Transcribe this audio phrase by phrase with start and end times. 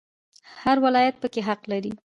[0.63, 1.91] هر ولایت پکې حق لري